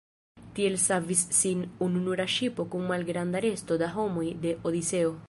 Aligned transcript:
Tiel 0.59 0.77
savis 0.83 1.19
sin 1.41 1.61
ununura 1.87 2.27
ŝipo 2.37 2.67
kun 2.77 2.89
malgranda 2.93 3.45
resto 3.49 3.81
da 3.83 3.95
homoj 3.99 4.29
de 4.47 4.57
Odiseo. 4.73 5.15